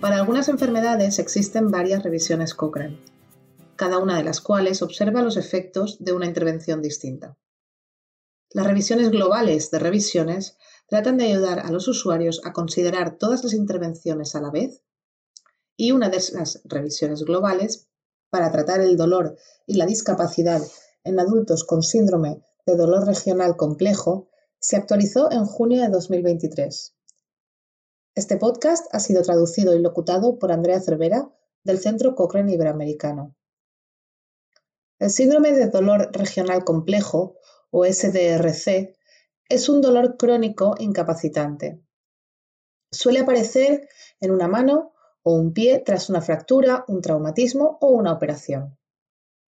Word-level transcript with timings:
Para 0.00 0.16
algunas 0.16 0.48
enfermedades 0.48 1.18
existen 1.18 1.70
varias 1.70 2.02
revisiones 2.02 2.54
Cochrane, 2.54 2.98
cada 3.76 3.98
una 3.98 4.16
de 4.16 4.24
las 4.24 4.40
cuales 4.40 4.80
observa 4.80 5.20
los 5.20 5.36
efectos 5.36 5.98
de 6.00 6.14
una 6.14 6.24
intervención 6.24 6.80
distinta. 6.80 7.36
Las 8.48 8.66
revisiones 8.66 9.10
globales 9.10 9.70
de 9.70 9.78
revisiones 9.78 10.56
tratan 10.88 11.18
de 11.18 11.26
ayudar 11.26 11.58
a 11.58 11.70
los 11.70 11.86
usuarios 11.86 12.40
a 12.46 12.54
considerar 12.54 13.18
todas 13.18 13.44
las 13.44 13.52
intervenciones 13.52 14.34
a 14.34 14.40
la 14.40 14.50
vez 14.50 14.82
y 15.76 15.92
una 15.92 16.08
de 16.08 16.16
esas 16.16 16.62
revisiones 16.64 17.22
globales 17.22 17.90
para 18.30 18.50
tratar 18.50 18.80
el 18.80 18.96
dolor 18.96 19.36
y 19.66 19.74
la 19.74 19.84
discapacidad 19.84 20.62
en 21.04 21.20
adultos 21.20 21.62
con 21.64 21.82
síndrome 21.82 22.42
de 22.64 22.74
dolor 22.74 23.06
regional 23.06 23.54
complejo 23.54 24.30
se 24.58 24.76
actualizó 24.76 25.30
en 25.30 25.44
junio 25.44 25.82
de 25.82 25.88
2023. 25.88 26.94
Este 28.20 28.36
podcast 28.36 28.86
ha 28.94 29.00
sido 29.00 29.22
traducido 29.22 29.74
y 29.74 29.80
locutado 29.80 30.38
por 30.38 30.52
Andrea 30.52 30.78
Cervera 30.78 31.30
del 31.64 31.78
Centro 31.78 32.14
Cochrane 32.14 32.52
Iberoamericano. 32.52 33.34
El 34.98 35.08
síndrome 35.08 35.52
de 35.52 35.68
dolor 35.68 36.10
regional 36.12 36.62
complejo, 36.62 37.38
o 37.70 37.86
SDRC, 37.86 38.94
es 39.48 39.68
un 39.70 39.80
dolor 39.80 40.18
crónico 40.18 40.74
incapacitante. 40.78 41.80
Suele 42.92 43.20
aparecer 43.20 43.88
en 44.20 44.32
una 44.32 44.48
mano 44.48 44.92
o 45.22 45.32
un 45.32 45.54
pie 45.54 45.78
tras 45.78 46.10
una 46.10 46.20
fractura, 46.20 46.84
un 46.88 47.00
traumatismo 47.00 47.78
o 47.80 47.88
una 47.88 48.12
operación. 48.12 48.76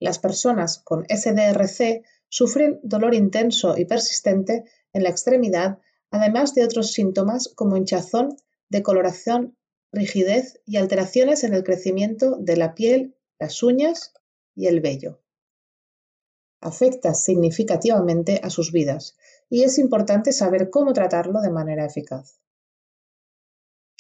Las 0.00 0.18
personas 0.18 0.78
con 0.78 1.04
SDRC 1.04 2.06
sufren 2.30 2.80
dolor 2.82 3.14
intenso 3.14 3.76
y 3.76 3.84
persistente 3.84 4.64
en 4.94 5.02
la 5.02 5.10
extremidad, 5.10 5.78
además 6.10 6.54
de 6.54 6.64
otros 6.64 6.92
síntomas 6.92 7.52
como 7.54 7.76
hinchazón, 7.76 8.34
decoloración, 8.72 9.58
rigidez 9.92 10.60
y 10.64 10.78
alteraciones 10.78 11.44
en 11.44 11.52
el 11.52 11.62
crecimiento 11.62 12.38
de 12.40 12.56
la 12.56 12.74
piel, 12.74 13.14
las 13.38 13.62
uñas 13.62 14.14
y 14.54 14.66
el 14.66 14.80
vello. 14.80 15.20
Afecta 16.60 17.12
significativamente 17.12 18.40
a 18.42 18.48
sus 18.48 18.72
vidas 18.72 19.16
y 19.50 19.64
es 19.64 19.78
importante 19.78 20.32
saber 20.32 20.70
cómo 20.70 20.94
tratarlo 20.94 21.42
de 21.42 21.50
manera 21.50 21.84
eficaz. 21.84 22.40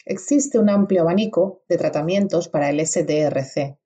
Existe 0.06 0.58
un 0.58 0.70
amplio 0.70 1.02
abanico 1.02 1.62
de 1.68 1.76
tratamientos 1.76 2.48
para 2.48 2.70
el 2.70 2.84
SDRC, 2.84 3.78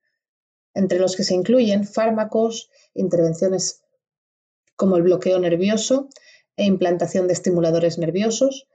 entre 0.73 1.01
los 1.01 1.17
que 1.17 1.25
se 1.25 1.35
incluyen 1.35 1.85
fármacos, 1.85 2.71
intervenciones 2.95 3.83
como 4.77 4.97
el 4.97 5.03
bloqueo 5.03 5.41
nervioso 5.41 6.09
e 6.57 6.65
implantación 6.65 7.27
de 7.27 7.33
estimuladores 7.33 7.99
nerviosos, 7.99 8.69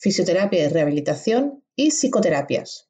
fisioterapia 0.00 0.64
y 0.64 0.68
rehabilitación 0.68 1.62
y 1.76 1.90
psicoterapias. 1.90 2.88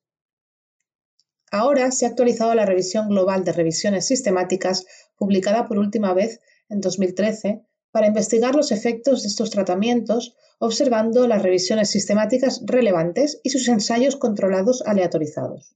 Ahora 1.50 1.90
se 1.90 2.06
ha 2.06 2.10
actualizado 2.10 2.54
la 2.54 2.64
revisión 2.64 3.08
global 3.08 3.44
de 3.44 3.52
revisiones 3.52 4.06
sistemáticas 4.06 4.86
publicada 5.16 5.66
por 5.66 5.78
última 5.78 6.14
vez 6.14 6.40
en 6.68 6.80
2013 6.80 7.62
para 7.90 8.06
investigar 8.06 8.54
los 8.54 8.70
efectos 8.70 9.22
de 9.22 9.28
estos 9.28 9.50
tratamientos 9.50 10.36
observando 10.60 11.26
las 11.26 11.42
revisiones 11.42 11.90
sistemáticas 11.90 12.62
relevantes 12.64 13.40
y 13.42 13.50
sus 13.50 13.66
ensayos 13.66 14.14
controlados 14.14 14.82
aleatorizados. 14.86 15.74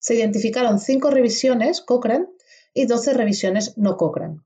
Se 0.00 0.16
identificaron 0.16 0.80
cinco 0.80 1.10
revisiones 1.10 1.82
Cochrane 1.82 2.26
y 2.74 2.86
12 2.86 3.14
revisiones 3.14 3.78
no 3.78 3.96
Cochrane, 3.96 4.40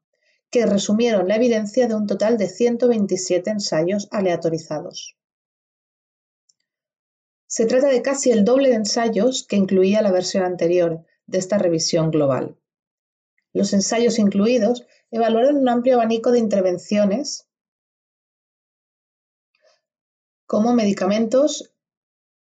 que 0.50 0.67
resumieron 0.67 1.28
la 1.28 1.37
evidencia 1.37 1.89
de 1.89 1.94
un 1.94 2.06
total 2.06 2.37
de 2.37 2.48
127 2.48 3.48
ensayos 3.48 4.09
aleatorizados. 4.11 5.17
Se 7.51 7.67
trata 7.67 7.89
de 7.89 8.01
casi 8.01 8.31
el 8.31 8.45
doble 8.45 8.69
de 8.69 8.77
ensayos 8.77 9.44
que 9.44 9.56
incluía 9.56 10.03
la 10.03 10.12
versión 10.12 10.44
anterior 10.44 11.05
de 11.27 11.38
esta 11.38 11.59
revisión 11.59 12.12
global. 12.12 12.56
Los 13.53 13.72
ensayos 13.72 14.21
incluidos 14.21 14.87
evaluaron 15.11 15.56
un 15.56 15.69
amplio 15.69 15.97
abanico 15.97 16.31
de 16.31 16.38
intervenciones 16.38 17.49
como 20.47 20.75
medicamentos, 20.75 21.75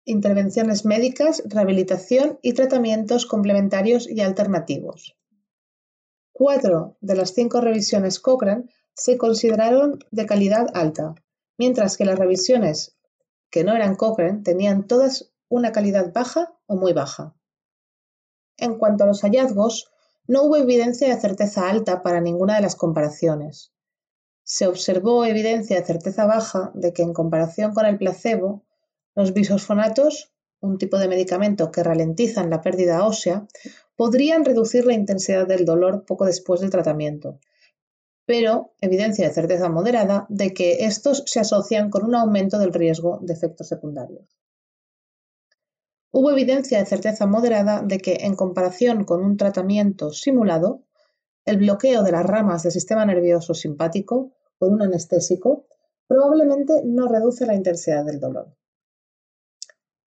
intervenciones 0.06 0.86
médicas, 0.86 1.42
rehabilitación 1.48 2.38
y 2.44 2.54
tratamientos 2.54 3.26
complementarios 3.26 4.08
y 4.08 4.22
alternativos. 4.22 5.18
Cuatro 6.32 6.98
de 7.02 7.16
las 7.16 7.34
cinco 7.34 7.60
revisiones 7.60 8.20
Cochrane 8.20 8.70
se 8.94 9.18
consideraron 9.18 9.98
de 10.12 10.28
calidad 10.28 10.68
alta, 10.76 11.16
mientras 11.58 11.98
que 11.98 12.06
las 12.06 12.20
revisiones 12.20 12.96
que 13.52 13.64
no 13.64 13.76
eran 13.76 13.96
Cochrane 13.96 14.42
tenían 14.42 14.88
todas 14.88 15.32
una 15.50 15.72
calidad 15.72 16.12
baja 16.14 16.58
o 16.66 16.78
muy 16.78 16.94
baja. 16.94 17.36
En 18.58 18.78
cuanto 18.78 19.04
a 19.04 19.08
los 19.08 19.22
hallazgos, 19.22 19.92
no 20.28 20.44
hubo 20.44 20.56
evidencia 20.56 21.14
de 21.14 21.20
certeza 21.20 21.70
alta 21.70 22.02
para 22.02 22.22
ninguna 22.22 22.56
de 22.56 22.62
las 22.62 22.76
comparaciones. 22.76 23.74
Se 24.44 24.68
observó 24.68 25.26
evidencia 25.26 25.80
de 25.80 25.86
certeza 25.86 26.26
baja 26.26 26.72
de 26.74 26.94
que 26.94 27.04
en 27.04 27.14
comparación 27.14 27.74
con 27.74 27.86
el 27.86 27.98
placebo, 27.98 28.64
los 29.14 29.34
bisosfonatos, 29.34 30.32
un 30.62 30.78
tipo 30.78 30.98
de 30.98 31.08
medicamento 31.08 31.72
que 31.72 31.84
ralentizan 31.84 32.50
la 32.50 32.62
pérdida 32.62 33.06
ósea, 33.06 33.48
podrían 33.98 34.46
reducir 34.46 34.86
la 34.86 34.94
intensidad 34.94 35.48
del 35.48 35.66
dolor 35.66 36.06
poco 36.06 36.26
después 36.26 36.62
del 36.62 36.70
tratamiento, 36.70 37.40
pero 38.26 38.74
evidencia 38.82 39.28
de 39.28 39.34
certeza 39.34 39.70
moderada 39.70 40.26
de 40.30 40.54
que 40.54 40.86
estos 40.86 41.24
se 41.26 41.40
asocian 41.40 41.90
con 41.90 42.06
un 42.06 42.16
aumento 42.16 42.60
del 42.60 42.74
riesgo 42.74 43.20
de 43.22 43.34
efectos 43.34 43.68
secundarios. 43.68 44.38
Hubo 46.12 46.32
evidencia 46.32 46.80
de 46.80 46.86
certeza 46.86 47.26
moderada 47.26 47.82
de 47.82 47.98
que, 48.00 48.18
en 48.22 48.36
comparación 48.36 49.06
con 49.06 49.24
un 49.24 49.38
tratamiento 49.38 50.12
simulado, 50.12 50.84
el 51.46 51.58
bloqueo 51.58 52.04
de 52.04 52.12
las 52.12 52.26
ramas 52.26 52.64
del 52.64 52.72
sistema 52.72 53.06
nervioso 53.06 53.54
simpático 53.54 54.34
con 54.60 54.74
un 54.74 54.82
anestésico 54.82 55.66
probablemente 56.08 56.84
no 56.86 57.08
reduce 57.08 57.46
la 57.46 57.56
intensidad 57.56 58.06
del 58.06 58.20
dolor. 58.20 58.56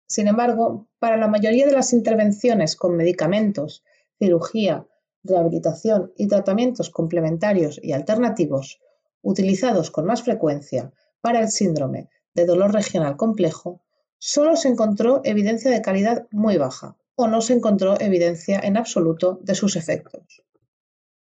Sin 0.07 0.27
embargo, 0.27 0.89
para 0.99 1.15
la 1.15 1.27
mayoría 1.27 1.67
de 1.67 1.71
las 1.71 1.93
intervenciones 1.93 2.75
con 2.75 2.97
medicamentos, 2.97 3.83
cirugía, 4.19 4.87
rehabilitación 5.23 6.11
y 6.17 6.27
tratamientos 6.27 6.89
complementarios 6.89 7.79
y 7.81 7.93
alternativos 7.93 8.79
utilizados 9.21 9.91
con 9.91 10.05
más 10.05 10.23
frecuencia 10.23 10.91
para 11.21 11.39
el 11.41 11.49
síndrome 11.49 12.09
de 12.33 12.45
dolor 12.45 12.73
regional 12.73 13.17
complejo, 13.17 13.81
solo 14.17 14.55
se 14.55 14.67
encontró 14.67 15.21
evidencia 15.23 15.69
de 15.71 15.81
calidad 15.81 16.27
muy 16.31 16.57
baja 16.57 16.97
o 17.15 17.27
no 17.27 17.41
se 17.41 17.53
encontró 17.53 17.99
evidencia 17.99 18.59
en 18.59 18.77
absoluto 18.77 19.39
de 19.41 19.55
sus 19.55 19.75
efectos. 19.75 20.43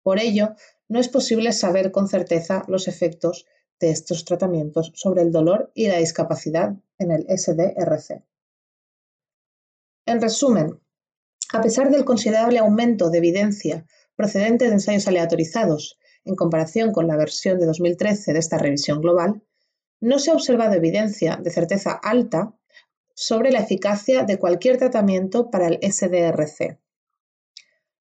Por 0.01 0.19
ello, 0.19 0.55
no 0.87 0.99
es 0.99 1.09
posible 1.09 1.51
saber 1.53 1.91
con 1.91 2.07
certeza 2.07 2.63
los 2.67 2.87
efectos 2.87 3.45
de 3.79 3.89
estos 3.89 4.25
tratamientos 4.25 4.91
sobre 4.95 5.23
el 5.23 5.31
dolor 5.31 5.71
y 5.73 5.87
la 5.87 5.97
discapacidad 5.97 6.75
en 6.99 7.11
el 7.11 7.25
SDRC. 7.27 8.23
En 10.05 10.21
resumen, 10.21 10.79
a 11.53 11.61
pesar 11.61 11.91
del 11.91 12.03
considerable 12.03 12.57
aumento 12.57 13.11
de 13.11 13.19
evidencia 13.19 13.85
procedente 14.15 14.65
de 14.65 14.73
ensayos 14.73 15.07
aleatorizados 15.07 15.99
en 16.25 16.35
comparación 16.35 16.91
con 16.91 17.07
la 17.07 17.15
versión 17.15 17.59
de 17.59 17.67
2013 17.67 18.33
de 18.33 18.39
esta 18.39 18.57
revisión 18.57 19.01
global, 19.01 19.43
no 20.01 20.17
se 20.17 20.31
ha 20.31 20.33
observado 20.33 20.73
evidencia 20.73 21.37
de 21.37 21.51
certeza 21.51 21.91
alta 21.91 22.53
sobre 23.13 23.51
la 23.51 23.59
eficacia 23.59 24.23
de 24.23 24.39
cualquier 24.39 24.77
tratamiento 24.77 25.51
para 25.51 25.67
el 25.67 25.79
SDRC. 25.79 26.79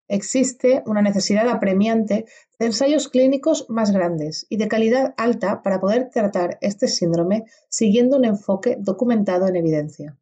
Existe 0.09 0.83
una 0.87 1.03
necesidad 1.03 1.47
apremiante 1.49 2.25
de 2.59 2.67
ensayos 2.67 3.09
clínicos 3.09 3.67
más 3.69 3.91
grandes 3.91 4.47
y 4.49 4.57
de 4.57 4.69
calidad 4.69 5.15
alta 5.19 5.63
para 5.63 5.79
poder 5.79 6.09
tratar 6.09 6.57
este 6.63 6.89
síndrome 6.89 7.45
siguiendo 7.69 8.17
un 8.17 8.25
enfoque 8.25 8.77
documentado 8.79 9.47
en 9.47 9.57
evidencia. 9.57 10.17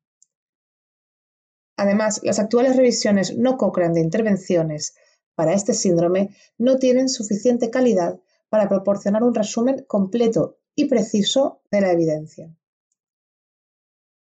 Además, 1.81 2.21
las 2.23 2.39
actuales 2.39 2.77
revisiones 2.77 3.39
no 3.39 3.57
Cochrane 3.57 3.95
de 3.95 4.03
intervenciones 4.03 4.97
para 5.35 5.55
este 5.55 5.73
síndrome 5.73 6.29
no 6.59 6.77
tienen 6.77 7.09
suficiente 7.09 7.71
calidad 7.71 8.21
para 8.51 8.69
proporcionar 8.69 9.23
un 9.23 9.35
resumen 9.35 9.87
completo 9.89 10.59
y 10.75 10.91
preciso 10.91 11.63
de 11.71 11.81
la 11.81 11.91
evidencia. 11.93 12.55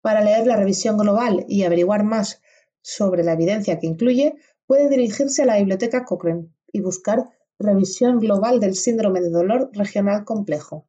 Para 0.02 0.20
leer 0.20 0.46
la 0.46 0.56
revisión 0.56 0.98
global 0.98 1.46
y 1.48 1.64
averiguar 1.64 2.04
más 2.04 2.42
sobre 2.82 3.24
la 3.24 3.32
evidencia 3.32 3.78
que 3.78 3.86
incluye, 3.86 4.34
puede 4.66 4.90
dirigirse 4.90 5.44
a 5.44 5.46
la 5.46 5.56
Biblioteca 5.56 6.04
Cochrane 6.04 6.50
y 6.70 6.82
buscar 6.82 7.30
Revisión 7.58 8.18
Global 8.20 8.60
del 8.60 8.74
Síndrome 8.74 9.22
de 9.22 9.30
Dolor 9.30 9.70
Regional 9.72 10.26
Complejo. 10.26 10.86